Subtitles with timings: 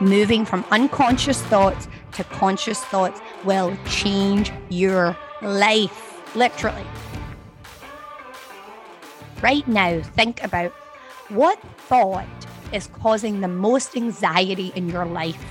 [0.00, 6.84] moving from unconscious thoughts to conscious thoughts will change your life, literally.
[9.42, 10.72] Right now, think about
[11.28, 11.58] what
[11.88, 12.26] thought
[12.72, 15.42] is causing the most anxiety in your life.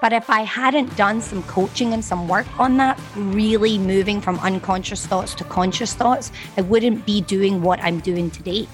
[0.00, 4.38] But if I hadn't done some coaching and some work on that, really moving from
[4.38, 8.66] unconscious thoughts to conscious thoughts, I wouldn't be doing what I'm doing today.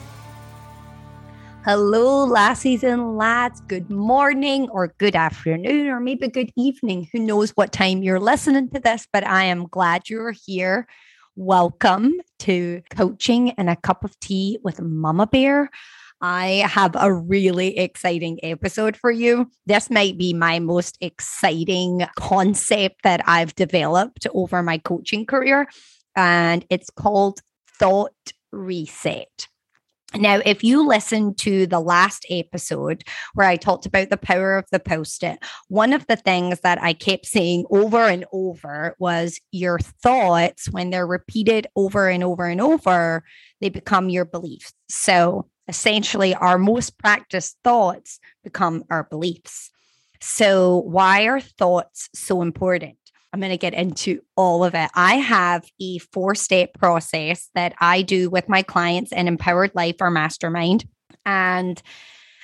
[1.69, 3.61] Hello, lassies and lads.
[3.63, 7.09] Good morning, or good afternoon, or maybe good evening.
[7.13, 10.87] Who knows what time you're listening to this, but I am glad you're here.
[11.35, 15.67] Welcome to Coaching and a Cup of Tea with Mummabear.
[16.21, 19.51] I have a really exciting episode for you.
[19.67, 25.67] This might be my most exciting concept that I've developed over my coaching career,
[26.15, 27.41] and it's called
[27.81, 28.13] Thought
[28.53, 29.49] Reset.
[30.15, 33.03] Now, if you listen to the last episode
[33.35, 36.81] where I talked about the power of the post it, one of the things that
[36.81, 42.47] I kept saying over and over was your thoughts, when they're repeated over and over
[42.47, 43.25] and over,
[43.61, 44.73] they become your beliefs.
[44.89, 49.71] So essentially, our most practiced thoughts become our beliefs.
[50.21, 52.97] So, why are thoughts so important?
[53.33, 54.91] I'm going to get into all of it.
[54.95, 59.97] I have a four step process that I do with my clients in Empowered Life
[60.01, 60.87] or Mastermind.
[61.25, 61.83] And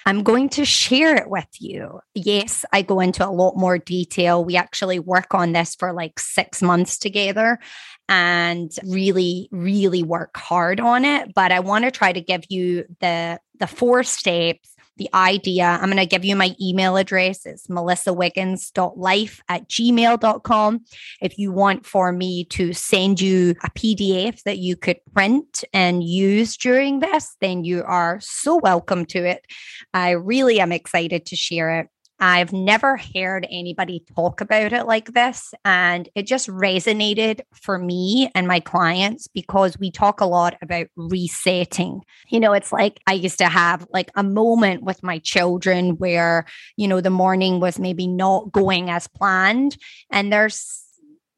[0.05, 2.01] I'm going to share it with you.
[2.15, 4.45] Yes, I go into a lot more detail.
[4.45, 7.61] We actually work on this for like six months together
[8.09, 11.33] and really, really work hard on it.
[11.35, 15.65] But I want to try to give you the the four steps the idea.
[15.65, 17.47] I'm going to give you my email address.
[17.47, 20.81] It's melissawiggins.life at gmail.com.
[21.21, 26.03] If you want for me to send you a PDF that you could print and
[26.05, 29.47] use during this, then you are so welcome to it.
[29.95, 31.89] I really am excited to share it.
[32.25, 35.53] I've never heard anybody talk about it like this.
[35.65, 40.87] And it just resonated for me and my clients because we talk a lot about
[40.95, 42.03] resetting.
[42.29, 46.47] You know, it's like I used to have like a moment with my children where,
[46.77, 49.77] you know, the morning was maybe not going as planned.
[50.09, 50.81] And there's,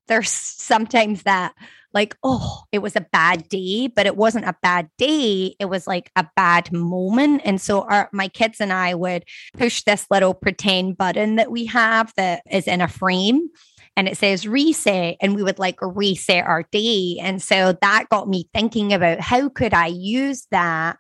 [0.07, 1.55] there's sometimes that
[1.95, 5.55] like, oh, it was a bad day, but it wasn't a bad day.
[5.59, 7.43] It was like a bad moment.
[7.45, 9.25] And so our my kids and I would
[9.57, 13.49] push this little pretend button that we have that is in a frame
[13.97, 18.29] and it says reset and we would like reset our day and so that got
[18.29, 20.99] me thinking about how could i use that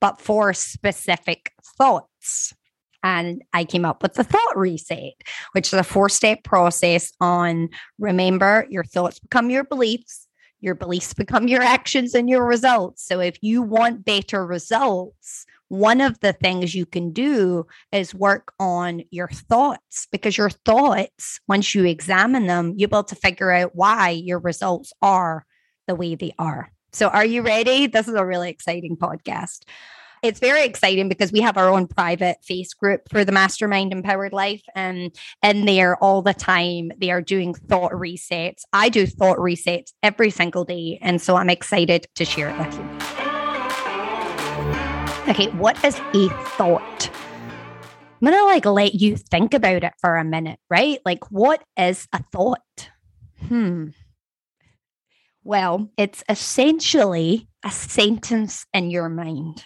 [0.00, 2.54] but for specific thoughts
[3.02, 5.14] and I came up with the thought reset,
[5.52, 7.68] which is a four step process on
[8.00, 10.25] remember your thoughts become your beliefs,
[10.60, 13.04] your beliefs become your actions and your results.
[13.04, 18.52] So if you want better results, one of the things you can do is work
[18.60, 23.50] on your thoughts because your thoughts, once you examine them, you'll be able to figure
[23.50, 25.44] out why your results are
[25.86, 26.70] the way they are.
[26.92, 27.86] So, are you ready?
[27.88, 29.62] This is a really exciting podcast.
[30.26, 34.32] It's very exciting because we have our own private face group for the Mastermind Empowered
[34.32, 34.62] Life.
[34.74, 38.62] And in there all the time, they are doing thought resets.
[38.72, 40.98] I do thought resets every single day.
[41.00, 42.82] And so I'm excited to share it with you.
[45.28, 47.08] Okay, what is a thought?
[48.20, 50.98] I'm gonna like let you think about it for a minute, right?
[51.04, 52.90] Like, what is a thought?
[53.46, 53.90] Hmm.
[55.44, 59.64] Well, it's essentially a sentence in your mind.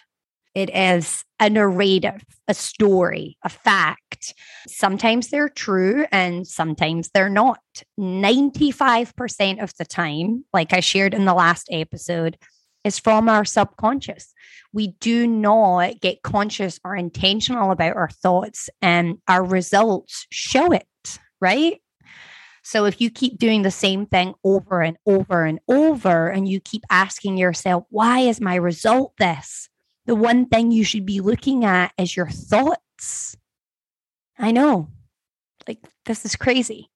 [0.55, 4.35] It is a narrative, a story, a fact.
[4.67, 7.61] Sometimes they're true and sometimes they're not.
[7.99, 12.37] 95% of the time, like I shared in the last episode,
[12.85, 14.33] is from our subconscious.
[14.73, 20.87] We do not get conscious or intentional about our thoughts, and our results show it,
[21.41, 21.81] right?
[22.63, 26.61] So if you keep doing the same thing over and over and over, and you
[26.61, 29.69] keep asking yourself, why is my result this?
[30.11, 33.37] The one thing you should be looking at is your thoughts.
[34.37, 34.89] I know,
[35.69, 36.91] like, this is crazy.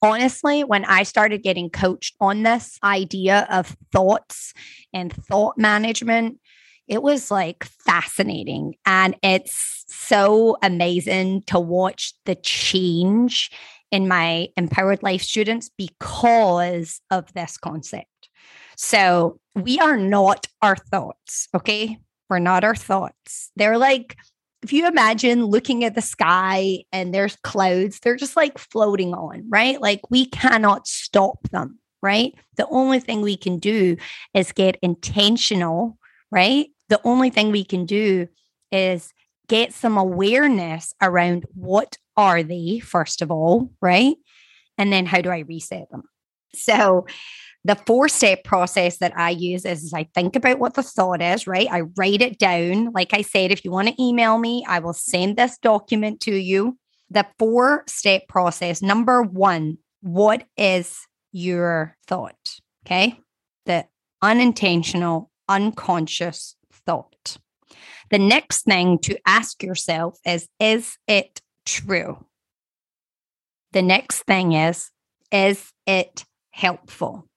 [0.00, 4.54] Honestly, when I started getting coached on this idea of thoughts
[4.94, 6.40] and thought management,
[6.88, 8.76] it was like fascinating.
[8.86, 13.50] And it's so amazing to watch the change
[13.90, 18.30] in my empowered life students because of this concept.
[18.78, 21.98] So we are not our thoughts, okay?
[22.32, 23.50] We're not our thoughts.
[23.56, 24.16] They're like,
[24.62, 29.44] if you imagine looking at the sky and there's clouds, they're just like floating on,
[29.50, 29.78] right?
[29.78, 32.32] Like we cannot stop them, right?
[32.56, 33.98] The only thing we can do
[34.32, 35.98] is get intentional,
[36.30, 36.68] right?
[36.88, 38.28] The only thing we can do
[38.70, 39.12] is
[39.46, 44.16] get some awareness around what are they, first of all, right?
[44.78, 46.04] And then how do I reset them?
[46.54, 47.06] So,
[47.64, 51.22] the four step process that I use is, is I think about what the thought
[51.22, 51.68] is, right?
[51.70, 52.90] I write it down.
[52.92, 56.34] Like I said, if you want to email me, I will send this document to
[56.34, 56.76] you.
[57.10, 62.56] The four step process number one, what is your thought?
[62.84, 63.20] Okay.
[63.66, 63.86] The
[64.20, 67.36] unintentional, unconscious thought.
[68.10, 72.24] The next thing to ask yourself is Is it true?
[73.72, 74.90] The next thing is
[75.30, 77.28] Is it helpful?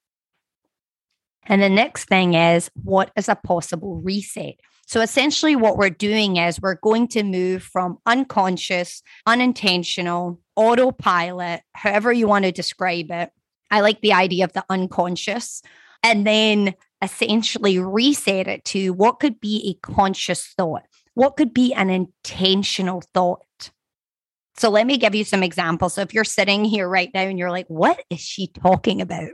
[1.48, 4.56] And the next thing is What is a possible reset?
[4.86, 12.12] So essentially, what we're doing is we're going to move from unconscious, unintentional, autopilot, however
[12.12, 13.30] you want to describe it.
[13.70, 15.60] I like the idea of the unconscious.
[16.04, 20.82] And then essentially reset it to what could be a conscious thought,
[21.14, 23.70] what could be an intentional thought.
[24.58, 25.94] So let me give you some examples.
[25.94, 29.30] So if you're sitting here right now and you're like, what is she talking about?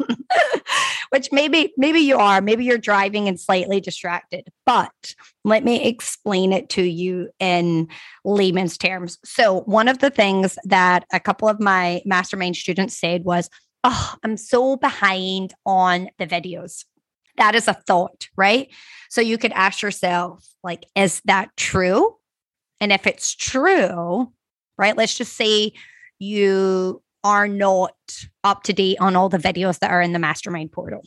[1.10, 5.14] Which maybe, maybe you are, maybe you're driving and slightly distracted, but
[5.44, 7.88] let me explain it to you in
[8.24, 9.18] layman's terms.
[9.24, 13.50] So one of the things that a couple of my mastermind students said was,
[13.84, 16.84] oh, I'm so behind on the videos.
[17.36, 18.68] That is a thought, right?
[19.08, 22.16] So you could ask yourself, like, is that true?
[22.80, 24.32] And if it's true,
[24.78, 25.72] right, let's just say
[26.18, 27.94] you are not
[28.44, 31.02] up to date on all the videos that are in the mastermind portal.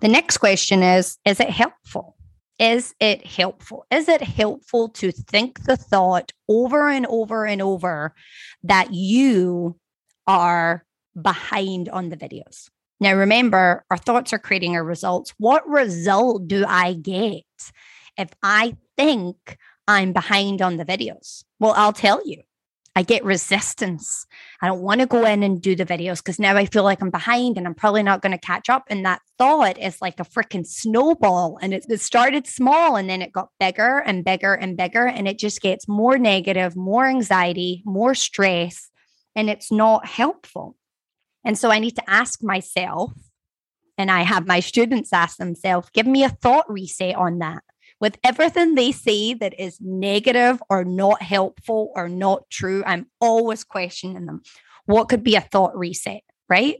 [0.00, 2.16] The next question is Is it helpful?
[2.58, 3.84] Is it helpful?
[3.90, 8.14] Is it helpful to think the thought over and over and over
[8.62, 9.76] that you
[10.26, 10.84] are
[11.20, 12.68] behind on the videos.
[13.00, 15.34] Now, remember, our thoughts are creating our results.
[15.38, 17.44] What result do I get
[18.16, 21.44] if I think I'm behind on the videos?
[21.58, 22.42] Well, I'll tell you.
[22.96, 24.24] I get resistance.
[24.62, 27.02] I don't want to go in and do the videos because now I feel like
[27.02, 28.84] I'm behind and I'm probably not going to catch up.
[28.88, 31.58] And that thought is like a freaking snowball.
[31.60, 35.06] And it, it started small and then it got bigger and bigger and bigger.
[35.06, 38.90] And it just gets more negative, more anxiety, more stress.
[39.34, 40.76] And it's not helpful.
[41.44, 43.12] And so I need to ask myself,
[43.98, 47.64] and I have my students ask themselves, give me a thought reset on that.
[48.00, 53.64] With everything they say that is negative or not helpful or not true, I'm always
[53.64, 54.42] questioning them.
[54.86, 56.76] What could be a thought reset, right?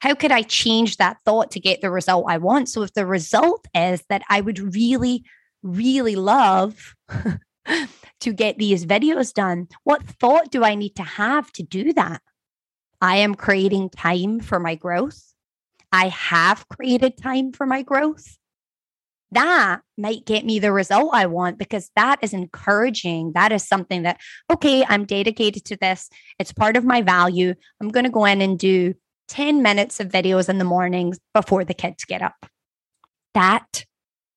[0.00, 2.68] How could I change that thought to get the result I want?
[2.68, 5.24] So, if the result is that I would really,
[5.62, 6.94] really love
[8.20, 12.22] to get these videos done, what thought do I need to have to do that?
[13.00, 15.34] I am creating time for my growth.
[15.92, 18.37] I have created time for my growth.
[19.32, 23.32] That might get me the result I want because that is encouraging.
[23.32, 24.20] That is something that,
[24.50, 26.08] okay, I'm dedicated to this.
[26.38, 27.54] It's part of my value.
[27.80, 28.94] I'm going to go in and do
[29.28, 32.46] 10 minutes of videos in the mornings before the kids get up.
[33.34, 33.84] That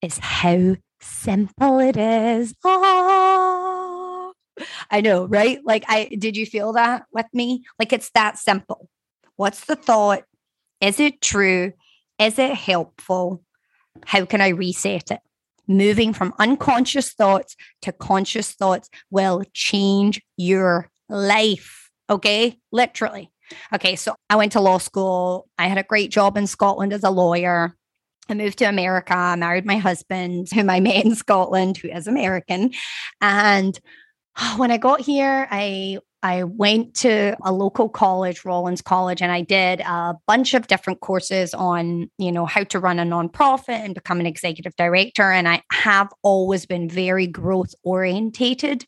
[0.02, 2.54] is how simple it is.
[2.64, 4.34] Oh.
[4.92, 5.60] I know, right?
[5.64, 7.64] Like I did you feel that with me?
[7.80, 8.90] Like it's that simple.
[9.36, 10.24] What's the thought?
[10.82, 11.74] Is it true?
[12.20, 13.44] Is it helpful?
[14.06, 15.20] How can I reset it?
[15.68, 21.90] Moving from unconscious thoughts to conscious thoughts will change your life.
[22.10, 22.57] Okay.
[22.71, 23.31] Literally.
[23.74, 23.95] Okay.
[23.95, 25.48] So I went to law school.
[25.57, 27.76] I had a great job in Scotland as a lawyer.
[28.30, 32.07] I moved to America, I married my husband, whom I met in Scotland, who is
[32.07, 32.71] American.
[33.19, 33.80] And
[34.57, 39.42] when I got here, I I went to a local college, Rollins College, and I
[39.42, 43.95] did a bunch of different courses on, you know, how to run a nonprofit and
[43.95, 45.31] become an executive director.
[45.31, 48.85] And I have always been very growth orientated.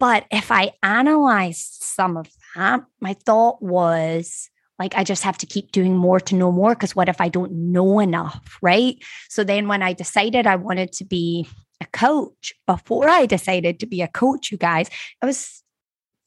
[0.00, 5.46] But if I analyzed some of that, my thought was like, I just have to
[5.46, 6.74] keep doing more to know more.
[6.74, 8.58] Because what if I don't know enough?
[8.60, 8.96] Right.
[9.28, 11.46] So then when I decided I wanted to be
[11.80, 14.90] a coach before I decided to be a coach, you guys.
[15.22, 15.63] I was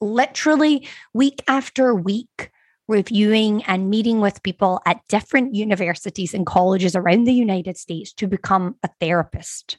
[0.00, 2.50] literally week after week
[2.86, 8.26] reviewing and meeting with people at different universities and colleges around the United States to
[8.26, 9.78] become a therapist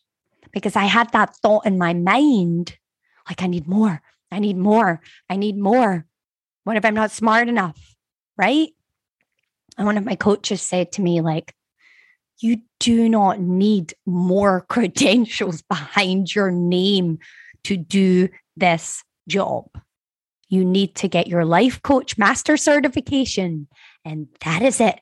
[0.51, 2.77] because I had that thought in my mind
[3.29, 6.05] like, I need more, I need more, I need more.
[6.63, 7.95] What if I'm not smart enough?
[8.37, 8.69] Right.
[9.77, 11.53] And one of my coaches said to me, like,
[12.39, 17.19] you do not need more credentials behind your name
[17.63, 19.65] to do this job.
[20.49, 23.67] You need to get your life coach master certification,
[24.03, 24.99] and that is it.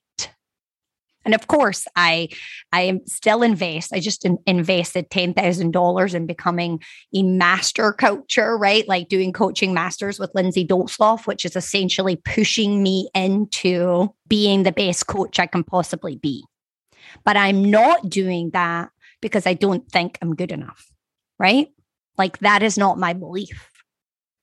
[1.27, 2.30] And of course, I
[2.72, 3.92] I am still invest.
[3.92, 6.82] I just in, invested ten thousand dollars in becoming
[7.13, 8.88] a master coacher, right?
[8.88, 14.72] Like doing coaching masters with Lindsay Dolzloff, which is essentially pushing me into being the
[14.72, 16.46] best coach I can possibly be.
[17.25, 18.89] But I'm not doing that
[19.22, 20.89] because I don't think I'm good enough,
[21.38, 21.68] right?
[22.18, 23.70] Like that is not my belief.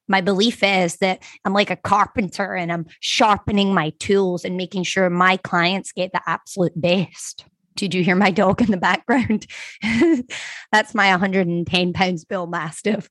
[0.09, 4.85] My belief is that I'm like a carpenter and I'm sharpening my tools and making
[4.85, 7.45] sure my clients get the absolute best.
[7.77, 9.47] Did you hear my dog in the background?
[10.73, 13.09] That's my 110 pounds Bullmastiff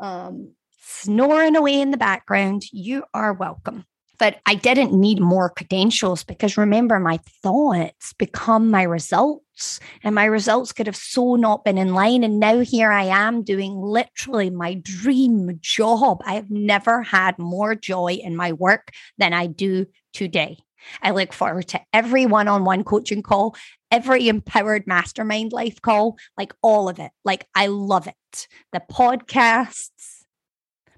[0.00, 2.64] um, snoring away in the background.
[2.72, 3.84] You are welcome.
[4.24, 10.24] But I didn't need more credentials because remember, my thoughts become my results, and my
[10.24, 12.24] results could have so not been in line.
[12.24, 16.22] And now here I am doing literally my dream job.
[16.24, 20.56] I have never had more joy in my work than I do today.
[21.02, 23.54] I look forward to every one on one coaching call,
[23.90, 27.10] every empowered mastermind life call, like all of it.
[27.26, 28.48] Like, I love it.
[28.72, 30.13] The podcasts,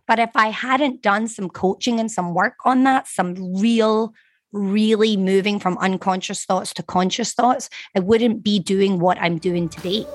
[0.06, 4.14] but if I hadn't done some coaching and some work on that, some real,
[4.52, 9.68] really moving from unconscious thoughts to conscious thoughts, I wouldn't be doing what I'm doing
[9.68, 10.06] today.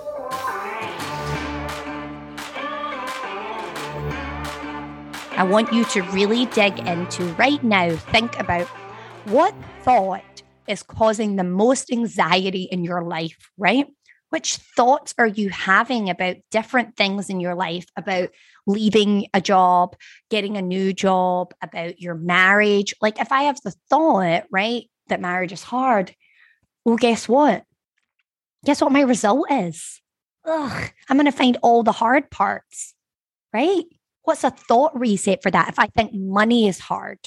[5.38, 8.68] I want you to really dig into right now, think about
[9.26, 13.88] what thought is causing the most anxiety in your life, right?
[14.30, 18.30] Which thoughts are you having about different things in your life, about
[18.68, 19.96] leaving a job,
[20.30, 22.94] getting a new job, about your marriage.
[23.02, 26.16] Like if I have the thought, right, that marriage is hard,
[26.86, 27.64] well, guess what?
[28.66, 30.02] Guess what my result is?
[30.46, 32.94] Ugh, I'm going to find all the hard parts,
[33.54, 33.84] right?
[34.24, 35.70] What's a thought reset for that?
[35.70, 37.20] If I think money is hard,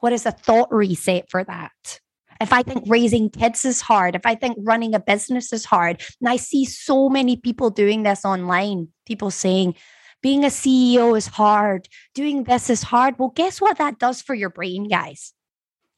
[0.00, 2.00] what is a thought reset for that?
[2.40, 6.02] If I think raising kids is hard, if I think running a business is hard,
[6.20, 9.76] and I see so many people doing this online, people saying,
[10.24, 11.86] being a CEO is hard.
[12.14, 13.18] Doing this is hard.
[13.18, 15.34] Well, guess what that does for your brain, guys?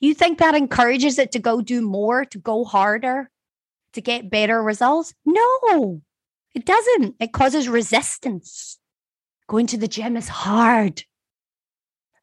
[0.00, 3.30] You think that encourages it to go do more, to go harder,
[3.92, 5.14] to get better results?
[5.24, 6.02] No,
[6.56, 7.14] it doesn't.
[7.20, 8.80] It causes resistance.
[9.46, 11.04] Going to the gym is hard.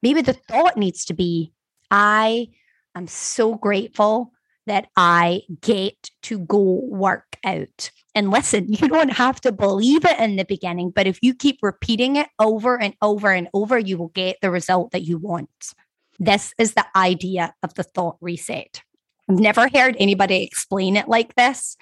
[0.02, 1.54] Maybe the thought needs to be
[1.90, 2.50] I
[2.96, 4.34] am so grateful
[4.66, 7.92] that I get to go work out.
[8.16, 11.60] And listen, you don't have to believe it in the beginning, but if you keep
[11.62, 15.74] repeating it over and over and over, you will get the result that you want.
[16.20, 18.82] This is the idea of the thought reset.
[19.30, 21.78] I've never heard anybody explain it like this.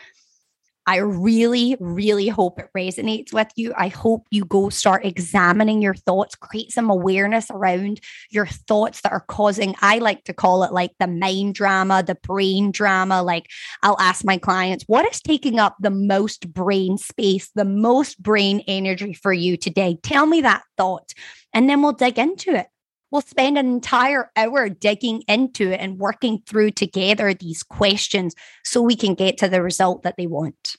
[0.88, 3.74] I really, really hope it resonates with you.
[3.78, 9.12] I hope you go start examining your thoughts, create some awareness around your thoughts that
[9.12, 13.22] are causing, I like to call it like the mind drama, the brain drama.
[13.22, 13.48] Like
[13.84, 18.64] I'll ask my clients, what is taking up the most brain space, the most brain
[18.68, 19.98] energy for you today?
[20.02, 21.14] Tell me that thought,
[21.54, 22.68] and then we'll dig into it
[23.12, 28.82] we'll spend an entire hour digging into it and working through together these questions so
[28.82, 30.78] we can get to the result that they want.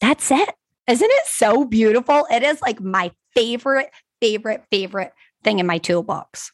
[0.00, 0.50] That's it.
[0.86, 2.26] Isn't it so beautiful?
[2.30, 6.52] It is like my favorite, favorite, favorite thing in my toolbox.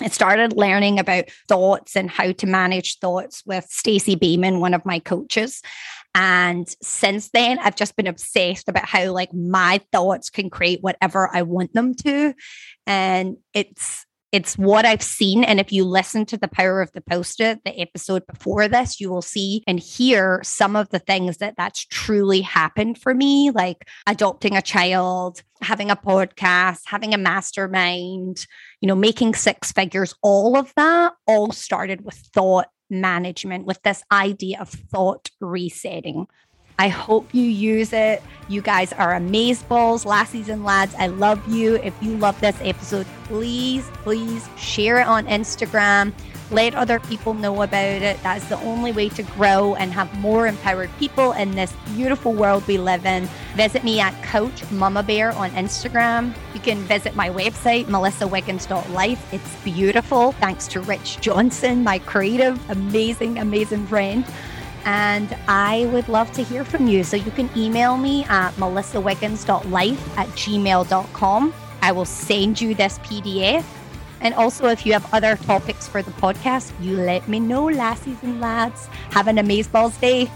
[0.00, 4.84] I started learning about thoughts and how to manage thoughts with Stacey Boehman, one of
[4.84, 5.62] my coaches.
[6.16, 11.30] And since then, I've just been obsessed about how like my thoughts can create whatever
[11.32, 12.34] I want them to.
[12.88, 14.04] And it's
[14.34, 15.44] it's what I've seen.
[15.44, 19.08] And if you listen to the power of the post-it, the episode before this, you
[19.08, 23.86] will see and hear some of the things that that's truly happened for me, like
[24.08, 28.44] adopting a child, having a podcast, having a mastermind,
[28.80, 34.02] you know, making six figures, all of that all started with thought management, with this
[34.10, 36.26] idea of thought resetting.
[36.78, 38.22] I hope you use it.
[38.48, 40.94] You guys are amazeballs, lassies and lads.
[40.98, 41.76] I love you.
[41.76, 46.12] If you love this episode, please, please share it on Instagram.
[46.50, 48.22] Let other people know about it.
[48.22, 52.66] That's the only way to grow and have more empowered people in this beautiful world
[52.68, 53.28] we live in.
[53.54, 56.36] Visit me at Coach Mummabear on Instagram.
[56.52, 59.32] You can visit my website, melissawiggins.life.
[59.32, 60.32] It's beautiful.
[60.32, 64.24] Thanks to Rich Johnson, my creative, amazing, amazing friend.
[64.84, 67.04] And I would love to hear from you.
[67.04, 71.54] So you can email me at melissawiggins.life at gmail.com.
[71.82, 73.64] I will send you this PDF.
[74.20, 78.22] And also, if you have other topics for the podcast, you let me know, lassies
[78.22, 78.86] and lads.
[79.10, 80.30] Have an amazeballs day.